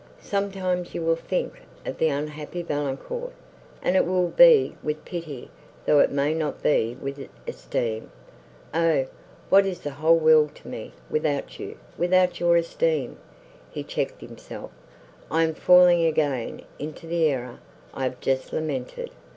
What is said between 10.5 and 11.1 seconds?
to me,